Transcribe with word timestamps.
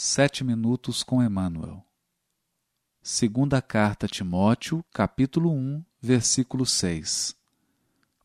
Sete 0.00 0.44
minutos 0.44 1.02
com 1.02 1.20
Emmanuel. 1.20 1.84
Segunda 3.02 3.60
carta 3.60 4.06
Timóteo, 4.06 4.84
capítulo 4.92 5.50
1, 5.50 5.84
versículo 6.00 6.64
6. 6.64 7.34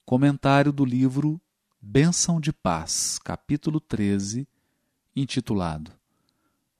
Comentário 0.05 0.71
do 0.71 0.85
livro 0.85 1.41
Bênção 1.81 2.39
de 2.39 2.53
Paz, 2.53 3.17
capítulo 3.17 3.79
13, 3.79 4.47
intitulado 5.15 5.91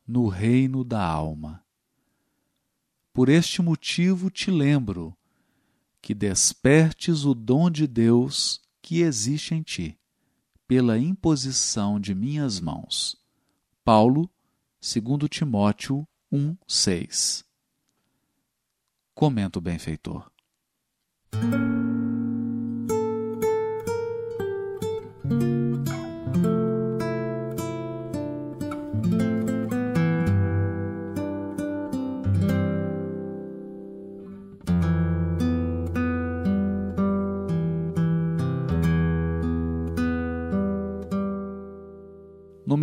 No 0.07 0.27
Reino 0.27 0.83
da 0.83 1.03
Alma. 1.03 1.65
Por 3.11 3.29
este 3.29 3.63
motivo 3.63 4.29
te 4.29 4.51
lembro 4.51 5.17
que 6.03 6.13
despertes 6.13 7.25
o 7.25 7.33
dom 7.33 7.71
de 7.71 7.87
Deus 7.87 8.61
que 8.79 9.01
existe 9.01 9.55
em 9.55 9.63
ti, 9.63 9.97
pela 10.67 10.99
imposição 10.99 11.99
de 11.99 12.13
minhas 12.13 12.59
mãos. 12.59 13.17
Paulo, 13.83 14.29
2 14.83 15.29
Timóteo 15.29 16.05
1, 16.29 16.57
6. 16.67 17.45
Comenta 19.15 19.57
o 19.57 19.61
benfeitor. 19.61 20.29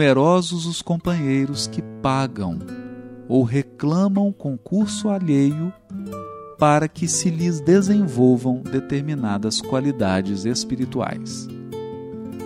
Numerosos 0.00 0.64
os 0.64 0.80
companheiros 0.80 1.66
que 1.66 1.82
pagam 2.00 2.58
ou 3.28 3.42
reclamam 3.42 4.32
concurso 4.32 5.10
alheio 5.10 5.70
para 6.58 6.88
que 6.88 7.06
se 7.06 7.28
lhes 7.28 7.60
desenvolvam 7.60 8.62
determinadas 8.62 9.60
qualidades 9.60 10.46
espirituais. 10.46 11.46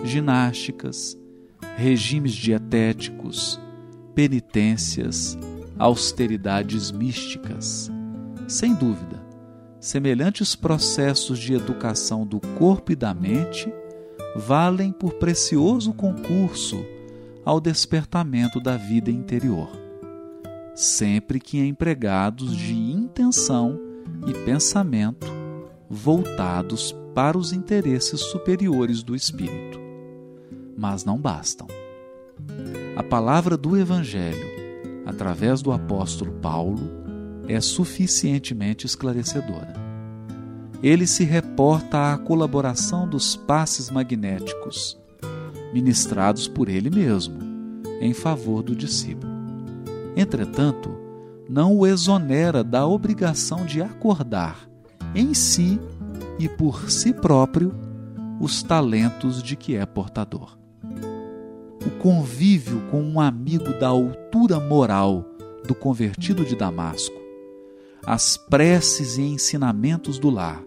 Ginásticas, 0.03 1.17
regimes 1.77 2.33
dietéticos, 2.33 3.57
penitências, 4.13 5.37
austeridades 5.79 6.91
místicas. 6.91 7.89
Sem 8.49 8.73
dúvida, 8.75 9.25
semelhantes 9.79 10.57
processos 10.57 11.39
de 11.39 11.53
educação 11.53 12.27
do 12.27 12.41
corpo 12.59 12.91
e 12.91 12.97
da 12.97 13.13
mente 13.13 13.71
valem 14.35 14.91
por 14.91 15.13
precioso 15.13 15.93
concurso 15.93 16.85
ao 17.45 17.61
despertamento 17.61 18.59
da 18.59 18.75
vida 18.75 19.11
interior, 19.11 19.69
sempre 20.73 21.39
que 21.39 21.59
empregados 21.59 22.57
de 22.57 22.73
intenção 22.73 23.79
e 24.27 24.33
pensamento 24.43 25.27
voltados 25.87 26.93
para 27.13 27.37
os 27.37 27.53
interesses 27.53 28.19
superiores 28.19 29.03
do 29.03 29.15
espírito. 29.15 29.79
Mas 30.75 31.05
não 31.05 31.17
bastam. 31.17 31.67
A 32.95 33.03
palavra 33.03 33.55
do 33.55 33.77
Evangelho, 33.77 34.47
através 35.05 35.61
do 35.61 35.71
apóstolo 35.71 36.31
Paulo, 36.41 36.81
é 37.47 37.61
suficientemente 37.61 38.87
esclarecedora. 38.87 39.73
Ele 40.81 41.05
se 41.05 41.23
reporta 41.23 42.11
à 42.11 42.17
colaboração 42.17 43.07
dos 43.07 43.35
passes 43.35 43.89
magnéticos 43.89 44.99
ministrados 45.73 46.47
por 46.47 46.69
ele 46.69 46.89
mesmo, 46.89 47.37
em 47.99 48.13
favor 48.13 48.61
do 48.61 48.75
discípulo. 48.75 49.31
Entretanto, 50.15 50.91
não 51.49 51.75
o 51.77 51.85
exonera 51.85 52.63
da 52.63 52.87
obrigação 52.87 53.65
de 53.65 53.81
acordar 53.81 54.67
em 55.13 55.33
si 55.33 55.79
e 56.39 56.49
por 56.49 56.89
si 56.89 57.13
próprio 57.13 57.73
os 58.39 58.61
talentos 58.61 59.41
de 59.41 59.55
que 59.55 59.75
é 59.75 59.85
portador. 59.85 60.57
O 61.85 61.89
convívio 61.99 62.81
com 62.89 63.01
um 63.01 63.19
amigo 63.19 63.71
da 63.79 63.87
altura 63.87 64.59
moral 64.59 65.23
do 65.67 65.75
convertido 65.75 66.43
de 66.43 66.55
Damasco, 66.55 67.15
as 68.05 68.37
preces 68.37 69.17
e 69.17 69.21
ensinamentos 69.21 70.19
do 70.19 70.29
lar, 70.29 70.63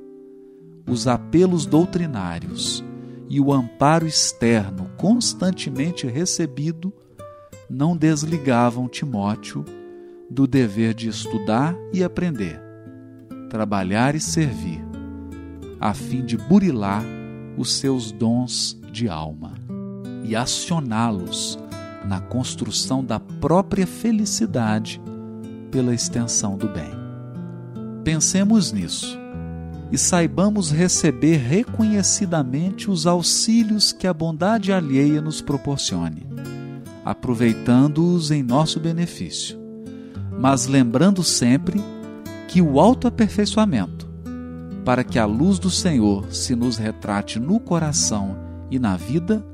os 0.89 1.07
apelos 1.07 1.67
doutrinários, 1.67 2.85
e 3.29 3.41
o 3.41 3.53
amparo 3.53 4.07
externo 4.07 4.91
constantemente 4.97 6.07
recebido 6.07 6.93
não 7.69 7.97
desligavam 7.97 8.89
Timóteo 8.89 9.65
do 10.31 10.47
dever 10.47 10.95
de 10.95 11.09
estudar 11.09 11.77
e 11.93 12.03
aprender, 12.03 12.61
trabalhar 13.51 14.15
e 14.15 14.21
servir, 14.21 14.83
a 15.79 15.93
fim 15.93 16.25
de 16.25 16.37
burilar 16.37 17.05
os 17.57 17.75
seus 17.75 18.11
dons 18.11 18.79
de 18.91 19.09
alma 19.09 19.55
e 20.25 20.35
acioná-los 20.35 21.59
na 22.05 22.21
construção 22.21 23.05
da 23.05 23.21
própria 23.21 23.87
felicidade 23.87 25.01
pela 25.71 25.95
extensão 25.95 26.57
do 26.57 26.69
bem. 26.69 26.91
Pensemos 28.05 28.73
nisso 28.73 29.19
e 29.91 29.97
saibamos 29.97 30.71
receber 30.71 31.37
reconhecidamente 31.37 32.91
os 32.91 33.07
auxílios 33.07 33.93
que 33.93 34.07
a 34.07 34.13
bondade 34.13 34.73
alheia 34.73 35.21
nos 35.21 35.41
proporcione, 35.41 36.27
aproveitando-os 37.05 38.31
em 38.31 38.43
nosso 38.43 38.79
benefício, 38.79 39.59
mas 40.39 40.67
lembrando 40.67 41.25
sempre 41.25 41.83
que 42.49 42.61
o 42.61 42.79
autoaperfeiçoamento, 42.79 44.09
para 44.85 45.03
que 45.03 45.19
a 45.19 45.25
luz 45.25 45.59
do 45.59 45.71
Senhor 45.71 46.33
se 46.33 46.55
nos 46.55 46.77
retrate 46.77 47.39
no 47.39 47.59
coração 47.59 48.37
e 48.71 48.79
na 48.79 48.97
vida, 48.97 49.45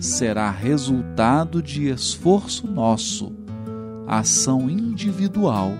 será 0.00 0.50
resultado 0.50 1.62
de 1.62 1.88
esforço 1.88 2.66
nosso, 2.66 3.32
ação 4.06 4.68
individual 4.68 5.72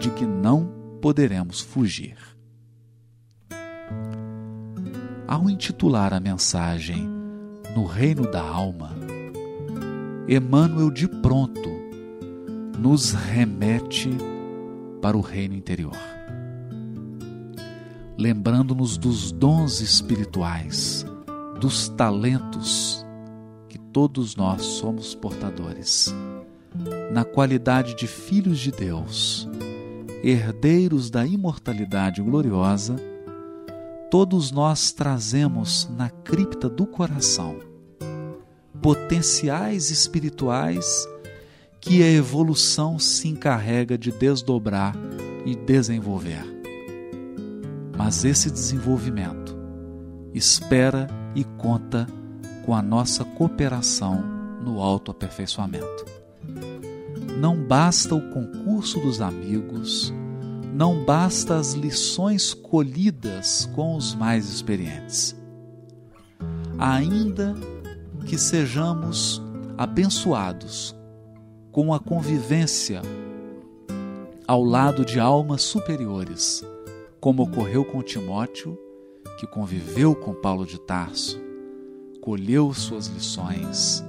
de 0.00 0.10
que 0.10 0.24
não 0.24 0.68
poderemos 1.00 1.60
fugir. 1.60 2.31
Ao 5.32 5.48
intitular 5.48 6.12
a 6.12 6.20
mensagem 6.20 7.08
No 7.74 7.86
Reino 7.86 8.30
da 8.30 8.42
Alma, 8.42 8.94
Emmanuel 10.28 10.90
de 10.90 11.08
pronto 11.08 11.70
nos 12.78 13.12
remete 13.12 14.10
para 15.00 15.16
o 15.16 15.22
reino 15.22 15.54
interior, 15.54 15.96
lembrando-nos 18.18 18.98
dos 18.98 19.32
dons 19.32 19.80
espirituais, 19.80 21.06
dos 21.58 21.88
talentos 21.88 23.02
que 23.70 23.78
todos 23.78 24.36
nós 24.36 24.60
somos 24.60 25.14
portadores, 25.14 26.14
na 27.10 27.24
qualidade 27.24 27.96
de 27.96 28.06
filhos 28.06 28.58
de 28.58 28.70
Deus, 28.70 29.48
herdeiros 30.22 31.08
da 31.10 31.26
imortalidade 31.26 32.20
gloriosa 32.20 33.11
todos 34.12 34.50
nós 34.52 34.92
trazemos 34.92 35.88
na 35.96 36.10
cripta 36.10 36.68
do 36.68 36.86
coração 36.86 37.56
potenciais 38.82 39.90
espirituais 39.90 41.08
que 41.80 42.02
a 42.02 42.10
evolução 42.10 42.98
se 42.98 43.26
encarrega 43.28 43.96
de 43.96 44.12
desdobrar 44.12 44.94
e 45.46 45.56
desenvolver. 45.56 46.44
Mas 47.96 48.22
esse 48.22 48.50
desenvolvimento 48.50 49.56
espera 50.34 51.08
e 51.34 51.42
conta 51.42 52.06
com 52.66 52.74
a 52.74 52.82
nossa 52.82 53.24
cooperação 53.24 54.22
no 54.62 54.82
autoaperfeiçoamento. 54.82 56.04
Não 57.40 57.56
basta 57.56 58.14
o 58.14 58.20
concurso 58.30 59.00
dos 59.00 59.22
amigos, 59.22 60.12
não 60.72 61.04
basta 61.04 61.56
as 61.56 61.74
lições 61.74 62.54
colhidas 62.54 63.68
com 63.74 63.94
os 63.94 64.14
mais 64.14 64.48
experientes. 64.48 65.36
Ainda 66.78 67.54
que 68.26 68.38
sejamos 68.38 69.42
abençoados 69.76 70.96
com 71.70 71.92
a 71.92 72.00
convivência 72.00 73.02
ao 74.48 74.64
lado 74.64 75.04
de 75.04 75.20
almas 75.20 75.62
superiores, 75.62 76.64
como 77.20 77.42
ocorreu 77.42 77.84
com 77.84 78.02
Timóteo, 78.02 78.78
que 79.38 79.46
conviveu 79.46 80.14
com 80.14 80.32
Paulo 80.32 80.64
de 80.64 80.80
Tarso, 80.80 81.38
colheu 82.22 82.72
suas 82.72 83.08
lições, 83.08 84.02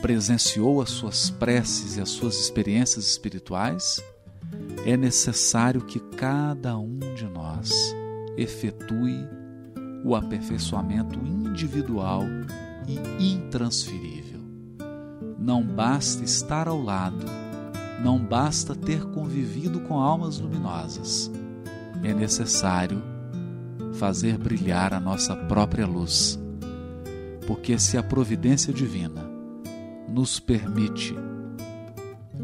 presenciou 0.00 0.80
as 0.80 0.90
suas 0.90 1.28
preces 1.28 1.96
e 1.96 2.00
as 2.00 2.08
suas 2.08 2.36
experiências 2.36 3.06
espirituais 3.06 4.02
é 4.84 4.96
necessário 4.96 5.80
que 5.82 6.00
cada 6.00 6.78
um 6.78 6.98
de 7.14 7.26
nós 7.26 7.70
efetue 8.36 9.26
o 10.04 10.14
aperfeiçoamento 10.14 11.18
individual 11.20 12.22
e 12.86 13.34
intransferível. 13.34 14.38
não 15.38 15.62
basta 15.62 16.24
estar 16.24 16.68
ao 16.68 16.80
lado, 16.80 17.24
não 18.02 18.18
basta 18.18 18.74
ter 18.74 19.04
convivido 19.06 19.80
com 19.80 19.98
almas 19.98 20.38
luminosas. 20.38 21.30
É 22.02 22.14
necessário 22.14 23.02
fazer 23.94 24.38
brilhar 24.38 24.94
a 24.94 25.00
nossa 25.00 25.34
própria 25.34 25.86
luz. 25.86 26.38
Porque 27.46 27.78
se 27.78 27.96
a 27.96 28.02
providência 28.02 28.72
divina 28.72 29.28
nos 30.08 30.38
permite 30.38 31.14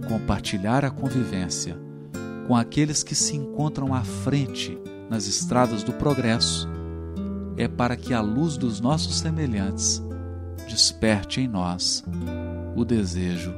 compartilhar 0.09 0.85
a 0.85 0.91
convivência 0.91 1.77
com 2.47 2.55
aqueles 2.57 3.03
que 3.03 3.15
se 3.15 3.37
encontram 3.37 3.95
à 3.95 4.03
frente 4.03 4.79
nas 5.09 5.27
estradas 5.27 5.83
do 5.83 5.93
progresso, 5.93 6.69
é 7.57 7.69
para 7.69 7.97
que 7.97 8.13
a 8.13 8.21
luz 8.21 8.57
dos 8.57 8.81
nossos 8.81 9.19
semelhantes 9.19 10.03
desperte 10.69 11.41
em 11.41 11.49
nós 11.49 12.05
o 12.75 12.85
desejo 12.85 13.55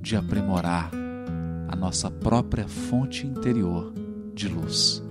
de 0.00 0.16
aprimorar 0.16 0.90
a 1.68 1.76
nossa 1.76 2.10
própria 2.10 2.68
fonte 2.68 3.26
interior 3.26 3.92
de 4.34 4.48
luz. 4.48 5.02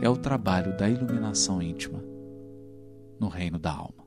É 0.00 0.08
o 0.08 0.16
trabalho 0.16 0.76
da 0.76 0.88
iluminação 0.88 1.60
íntima 1.60 2.02
no 3.18 3.28
reino 3.28 3.58
da 3.58 3.72
alma. 3.72 3.99